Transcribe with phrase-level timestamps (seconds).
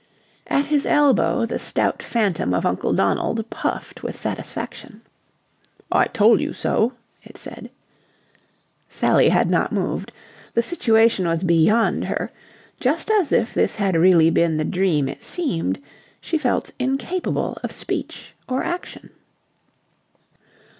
[0.47, 5.01] At his elbow the stout phantom of Uncle Donald puffed with satisfaction.
[5.91, 7.69] "I told you so!" it said.
[8.89, 10.11] Sally had not moved.
[10.55, 12.31] The situation was beyond her.
[12.79, 15.79] Just as if this had really been the dream it seemed,
[16.19, 19.11] she felt incapable of speech or action.